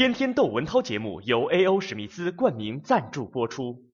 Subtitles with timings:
[0.00, 1.78] 天天窦文涛节目由 A.O.
[1.78, 3.84] 史密斯冠名赞助播出。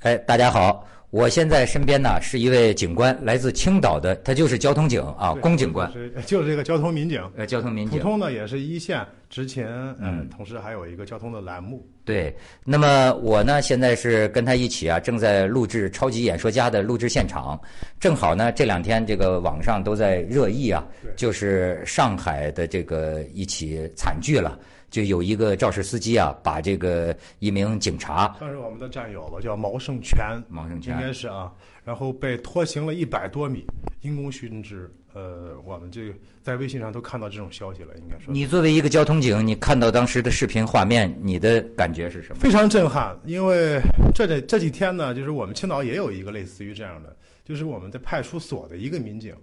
[0.00, 7.98] 哎，大家好，我现在身边呢是一位警官，来自青岛的，他就是交通警啊，龚警官，是就是 这个交通民警，呃，交通民警。
[7.98, 11.84] 普通呢也是一线执勤，嗯嗯，同时还有一个交通的栏目。
[12.04, 12.32] 对，
[12.64, 17.60] 那么我呢现在是跟他一起啊，正在录制《超级演说家》的录制现场，
[17.98, 24.56] 正好呢这两天这个网上都在热议啊，就是上海的这个一起惨剧了，
[24.90, 31.52] 就有一个肇事司机啊，把这个一名警察算是我们的战友吧，叫毛胜全，毛胜全应该是啊，
[31.84, 33.64] 然后被拖行了一百多米，
[34.02, 34.92] 因公殉职。
[35.12, 42.40] 呃，我们这个在微信上都看到这种消息了，应该说你作为一个交通警，你看到当时的视频画面，你的感觉是什么？
[42.40, 43.18] 非常震撼。
[43.24, 43.80] 因为
[44.14, 49.34] 这这这几天呢，就是我们青岛也有一个类似于这样的，就是我们在派出所的一个民警，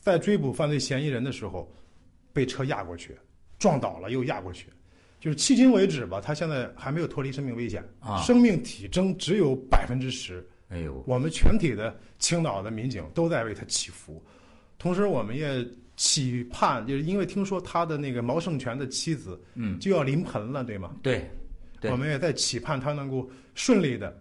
[0.00, 1.70] 在追捕犯罪嫌疑人的时候，
[2.32, 3.14] 被车压过去，
[3.58, 4.68] 撞倒了又压过去。
[5.22, 10.44] 就是迄今为止吧，他现在还没有脱离生命危险，啊生命体征只有百分之十。
[10.68, 14.20] 哎呦，我们全体的青岛的民警都在为他祈福，
[14.80, 15.64] 同时我们也
[15.96, 20.90] 期盼，就是因为听说他的那个毛胜全的妻子嗯，就要临盆了，对吗？
[21.04, 21.30] 对，
[21.80, 24.20] 对我们也在期盼他能够顺利的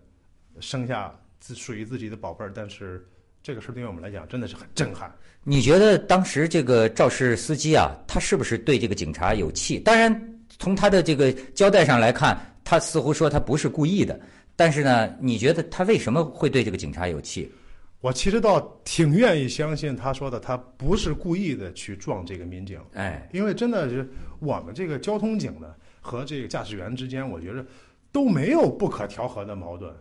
[0.59, 3.03] 生下自属于自己的宝贝儿，但是
[3.41, 5.11] 这个事儿对于我们来讲真的是很震撼。
[5.43, 9.79] 你觉得当时这个肇事司机啊，他是不是对这个警察有气？
[9.79, 10.13] 当然，
[10.61, 14.17] 从他的这个交代上来看，他似乎说他不是故意的。
[14.55, 17.51] 但是呢，你觉得他为什么会对这个警察有气？
[17.99, 27.65] 我其实倒挺愿意相信他说的，他不是故意的去撞这个民警，哎，因为真的是我们这个交通警呢和这个驾驶员之间，我觉得
[28.11, 29.91] 都没有不可调和的矛盾，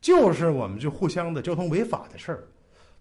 [0.00, 2.46] 就是我们就互相的交通违法的事儿。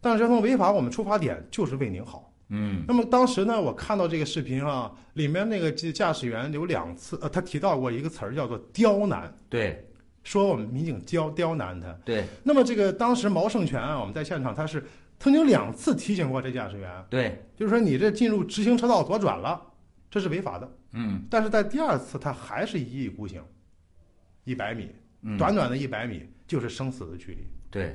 [0.02, 2.32] 但是交通违法，我们出发点就是为您好。
[2.50, 9.86] 嗯，那么当时呢，我看到这个视频啊，里面那个驾驾驶员有两次，呃，他提到过一个词儿叫做刁难，对
[10.24, 11.92] 说我们民警刁刁难他。
[12.06, 14.86] 对那么这个当时毛胜全啊，我们在现场，他是
[15.20, 19.62] 曾经两次提醒过这驾驶员，对，就是说你这进入直行车道左转了，
[20.10, 20.72] 这是违法的。
[20.94, 23.44] 嗯但是在第二次，他还是一意孤行，
[24.46, 24.90] 一百米，
[25.22, 27.94] 嗯，短短的一百米就是生死的距离，对。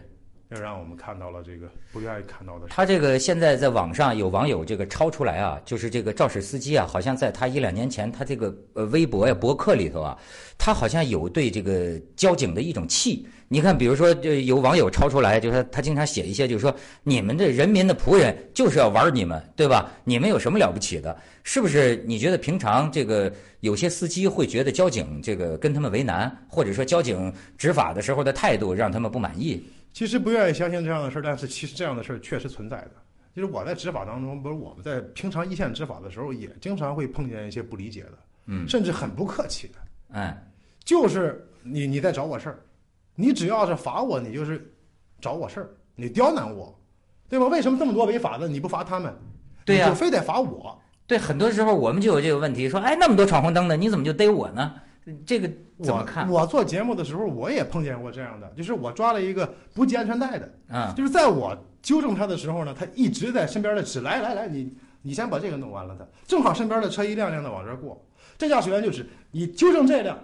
[0.55, 2.67] 这让我们看到了这个不愿意看到的。
[2.69, 10.19] 他这个现在在网上有网友这个抄出来啊，就是这个肇事司机啊，好像在他一两年前他这个呃微博呀、博客里头啊，
[10.59, 13.27] 他好像有对这个交警的一种气。
[13.49, 19.91] 你看，比如说，就有网友抄出来，就是他他经常写一些，就是说你们这人民的仆人就是要玩你们，对吧？
[20.05, 21.15] 你们有什么了不起的？
[21.45, 22.03] 是不是？
[22.07, 23.31] 你觉得平常这个
[23.61, 29.63] 有些司机会觉得交警这个跟他们为难，或者说交警执法的时候的态度让他们不满意？
[29.93, 32.91] 其实不愿意相信这样的事儿，但是其实这样的事儿确实存在的。
[33.35, 39.75] 就是我在执法当中，不是我们在平常一线执法的时候，也经常会碰见一些不理解的，嗯甚至很不客气的，
[40.19, 40.37] 哎，
[40.85, 42.59] 就是你你在找我事儿，
[43.15, 44.71] 你只要是罚我，你就是
[45.19, 46.79] 找我事儿，你刁难我，
[47.29, 47.47] 对吧？
[47.47, 49.15] 为什么这么多违法的你不罚他们？
[49.65, 50.79] 对呀你就非得罚我？
[51.07, 54.75] 对，很多时候我们就有这个问题，说，哎，那么多闯红灯的，你怎么就逮我呢？
[55.27, 55.49] 这个
[55.83, 56.29] 怎么我看？
[56.29, 68.01] 我做节目的时候，我也碰见过这样的，就是我抓了一个不系安全带的，啊，就是在我纠正他的时候呢，他一直在身边的指，来来来，你你先把这个弄完了他，正好身边的车一辆辆的往这儿过，
[68.39, 70.17] 这驾驶员就指你纠正这辆，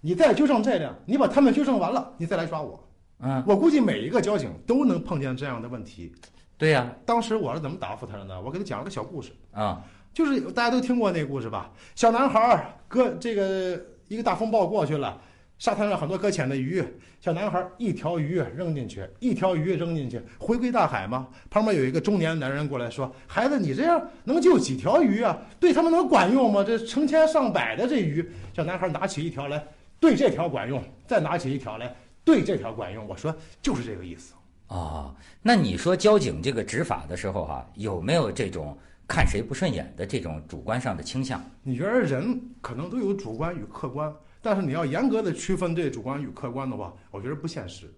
[0.00, 2.88] 你再纠正这辆，你把他们纠正完了，你再来抓我。
[3.20, 6.12] 嗯，我估计每一个交警都能碰见这样的问题。
[6.56, 8.40] 对呀、当时我是怎么答复他的呢？
[8.40, 11.70] 我给他讲了个小故事，啊，就是大家都听过那个故事吧？
[11.94, 15.20] 小男孩儿搁这个一个大风暴过去了，
[15.58, 16.82] 沙滩上很多搁浅的鱼，
[17.20, 21.28] 小男孩一条鱼扔进去，一条鱼扔进去，回归大海嘛。
[21.50, 25.38] 旁边有一个中年男人过来说：“孩子，你这样能救几条鱼啊？
[25.60, 26.64] 对他们能管用吗？
[26.64, 29.62] 这成千上百的这鱼。”小男孩拿起一条来，
[30.00, 31.94] 对这条管用，再拿起一条来，
[32.24, 33.06] 对这条管用。
[33.06, 34.34] 我说就是这个意思。
[34.68, 38.76] 哦，那你说交警这个执法的时候哈、有没有这种
[39.08, 41.42] 看谁不顺眼的这种主观上的倾向？
[41.62, 47.90] 你觉得人可能都有主观与客观，但是你要严格的区分这主观与客观的话，我觉得不现实。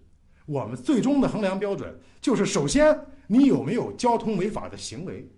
[0.45, 2.97] 我们最终的衡量标准就是，首先
[3.27, 5.29] 你有没有交通违法的行为。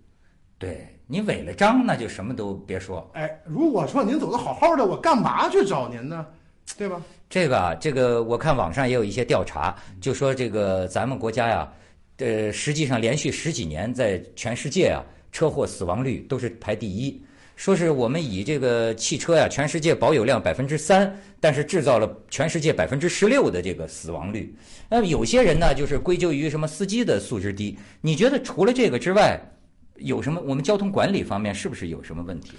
[0.56, 3.10] 对你违了章，那就什么都别说。
[3.12, 6.24] 哎，如果说您走的好好的，我干嘛去找您呢？
[6.78, 7.02] 对吧？
[7.28, 11.72] 这个啊，这个我看网上也有一些调查，就说这个咱们国家呀，
[12.18, 15.04] 呃，实际上连续十几年在全世界啊，
[15.34, 17.20] 车祸死亡率都是排第一。
[17.56, 24.54] 说是我们以这个汽车呀，全世界保有量百分之三，但是制造了全世界百分之十六的这个死亡率。
[24.88, 27.76] 那有些人呢，就是归咎于什么司机的素质低。
[28.00, 29.40] 你觉得除了这个之外，
[29.96, 30.40] 有什么？
[30.44, 32.52] 我们交通管理方面是不是有什么问题？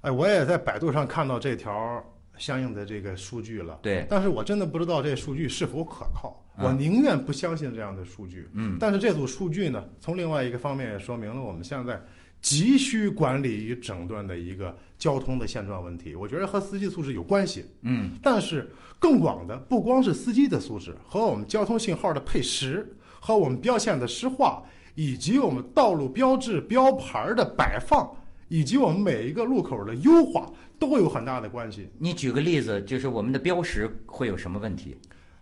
[0.00, 2.04] 哎，我也在百度上看到这条
[2.36, 8.48] 相应的这个数据了，对，但是我真的不知道这数据是否可靠，嗯我宁愿不相信这样的数据。
[8.54, 12.00] 嗯，但是这组数据呢，从另外一个方面也说明了我们现在
[12.46, 16.14] 急需管理与整顿的一个交通的现状问题。
[16.14, 18.70] 我觉得和司机素质有关系，嗯，但是
[19.00, 22.88] 更广的不光是司机的素质，和我们交通信号的配时，
[23.18, 24.62] 和我们标线的施化，
[24.94, 28.08] 以及我们道路标志标牌的摆放，
[28.46, 30.48] 以及我们每一个路口的优化，
[30.78, 31.88] 都有很大的关系。
[31.98, 34.96] 你举个例子，就是我们的标识会有什么问题？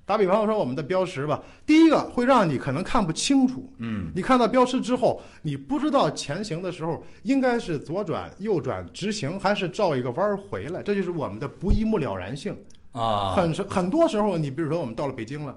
[0.07, 3.73] 打比方说，我们的标识吧，第一个会让你可能看不清楚。
[3.79, 12.55] 嗯，你看到标识之后，你不知道前行的时候应该是左转、右转、直行，还是绕一个弯儿回来，这就是我们的不一目了然性。
[12.93, 15.57] 啊，很很多时候，你比如说我们到了北京了，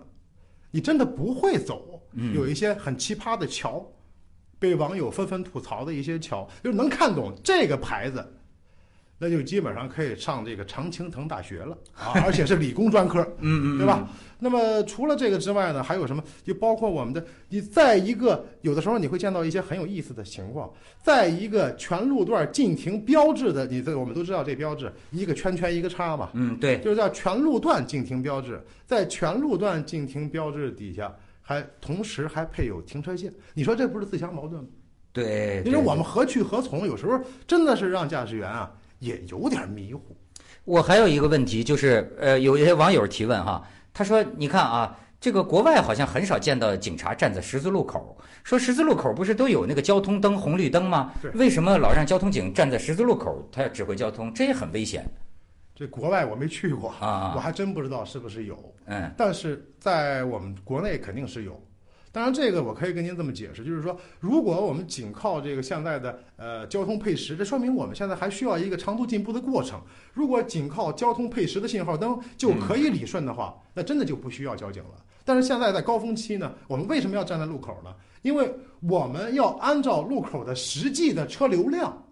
[0.71, 3.85] 你真的不会走，嗯有一些很奇葩的桥，
[4.57, 8.25] 被网友纷纷吐槽的一些桥，就是能看懂这个牌子，
[9.19, 14.07] 那就基本上可以上这个常青藤大学了 啊，而且是理工专科，嗯嗯，对吧？
[14.39, 16.23] 那么除了这个之外呢，还有什么？
[16.43, 20.71] 就包括我们的，你在一个有的时候你会见到一些很有意思的情况，
[21.01, 31.11] 在一个全路段禁停标志的，你这我们都知道这标志一个圈圈一个叉嘛，嗯，对，就是叫全路段禁停标志，在全路段禁停标志底下
[31.41, 34.69] 还同时还配有停车线，你说这不是自相矛盾吗？
[35.11, 36.85] 对，你说我们何去何从？
[36.85, 40.15] 有时候真的是让驾驶员啊也有点迷糊。
[40.63, 51.13] 我还有一个问题，就是呃，有一些网友提问哈，他说：“你看啊，这个国外好像很少见到警察站在十字路口，说十字路口不是都有那个交通灯、红绿灯吗？
[51.33, 54.33] 为什么老让交通警站在十字路口，他要指挥交通？
[54.33, 55.05] 这也很危险
[55.73, 58.57] 这国外我没去过，啊我还真不知道是不是有。
[58.85, 61.61] 嗯但是在我们国内肯定是有。
[62.17, 69.79] 当然，这个我可以跟您这么解释，就是说，如果我们仅靠这个现在的呃交通配时，这说明我们现在还需要一个长途进步的过程。
[70.15, 74.95] 如果仅靠交通配时的信号灯就可以理顺的话， 那真的就不需要交警了。
[75.23, 77.93] 但是现在在高峰期呢，我们为什么要站在路口呢？
[78.23, 82.03] 因为我们要按照路口的实际的车流量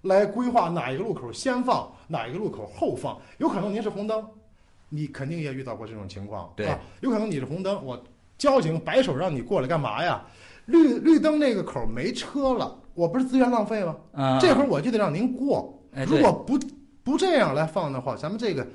[0.00, 3.20] 来规划哪一个路口先放，哪一个路口后放。
[3.36, 4.26] 有可能您是红灯，
[4.88, 8.02] 你肯定也遇到过这种情况，对吧，有可能你是红灯，我
[8.40, 10.20] 交警摆手让你过来干嘛呀？
[10.64, 13.96] 绿绿灯那个口没车了，我不是资源浪费吗？
[14.12, 15.78] 啊，这会儿我就得让您过。
[15.92, 16.58] 哎如果不
[17.02, 18.66] 不这样来放的话，咱们这个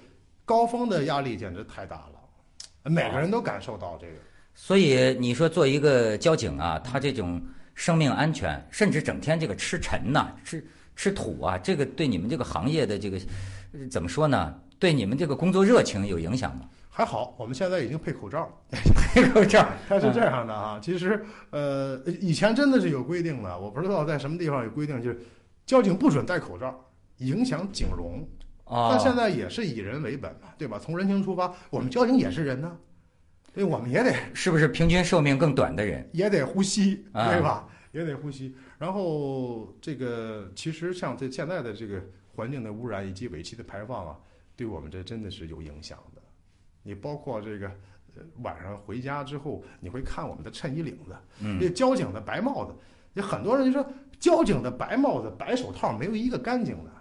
[0.44, 4.14] 高峰的压力简直太大了，每个人都感受到这个。
[4.54, 7.42] 所以你说做一个交警啊，他这种
[7.74, 10.64] 生命安全，甚至整天这个吃尘呐、吃
[10.96, 13.18] 吃土啊，这个对你们这个行业的这个
[13.74, 14.54] 呃怎么说呢？
[14.80, 16.70] 对你们这个工作热情有影响吗？
[16.90, 18.80] 还好，我们现在已经配口罩了。
[19.14, 25.20] 配口罩， 它是这样的啊，其实呃，以前真的是有规定的，我不知道在什么地方有规定，就是
[25.66, 26.74] 交警不准戴口罩，
[27.18, 28.26] 影响警容。
[28.66, 30.80] 哦，但现在也是以人为本嘛，对吧？
[30.82, 32.78] 从人情出发，我们交警也是人呢，
[33.54, 36.10] 对，我们也得 是不是平均寿命更短的人？
[36.14, 37.68] 也得呼吸，啊对吧？
[37.92, 38.56] 也得呼吸。
[38.78, 42.02] 然后这个其实像这现在的这个
[42.36, 44.16] 环境的污染以及尾气的排放啊，
[44.56, 46.22] 对我们这真的是有影响的。
[46.84, 47.68] 你包括这个
[48.16, 52.74] 呃晚上回家之后，你会看我们的衬衣领子，嗯这交警的白帽子，
[53.14, 56.92] 有很多人就说交警的白帽子、白手套没有一个干净的，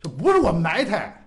[0.00, 1.26] 这不是我埋汰，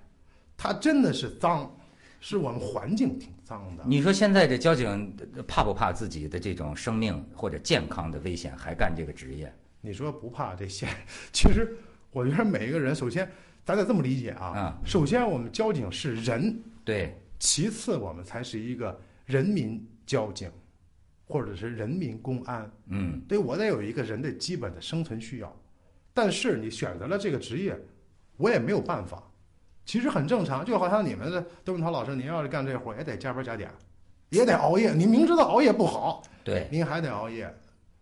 [0.55, 1.75] 它真的是脏，
[2.19, 3.83] 是我们环境挺脏的。
[3.85, 5.15] 你说现在这交警
[5.47, 9.53] 怕不怕自己的这种生命或者健康的危险，还干这个职业？
[9.81, 10.87] 你说不怕这现，
[11.33, 11.75] 其实
[12.13, 13.29] 我觉得每一个人，首先
[13.65, 20.49] 咱得这么理解啊，啊首先我们交警是人，对，其次我们才是一个人民交警，
[21.25, 22.71] 或者是人民公安。
[22.87, 25.53] 嗯，对我得有一个人的基本的生存需要，
[26.13, 27.77] 但是你选择了这个职业，
[28.37, 29.23] 我也没有办法，
[29.83, 33.71] 其实很正常，就好像你们的窦文涛老师，您要是干这活也得加班加点，
[34.29, 37.51] 也得熬夜，你明知道熬夜不好，对，您还得熬夜，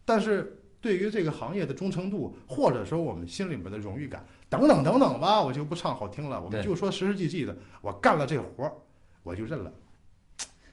[0.04, 8.74] 但是对于这个行业的忠诚度，或者说我们心里面的荣誉感，等等等等吧，我就不唱好听了，我们就说实实际际的，我干了这活儿，
[9.22, 9.72] 我就认了，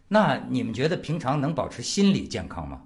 [0.08, 2.82] 那你们觉得平常能保持心理健康吗？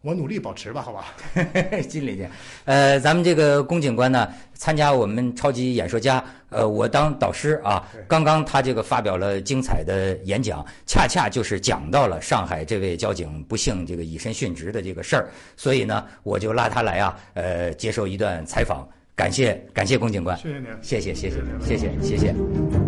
[0.00, 1.06] 我努力保持吧，好吧？
[1.88, 2.30] 心理健，
[2.64, 20.66] 呃，咱们这个龚警官呢，参加我们超级演说家，呃，我当导师啊，刚刚他这个发表了精彩的演讲，恰恰就是讲到了上海这位交警不幸这个以身殉职的这个事儿，所以呢，我就拉他来啊，呃，接受一段采访，感谢感谢龚警官，谢谢您。
[20.80, 22.87] 谢谢谢谢谢谢谢谢。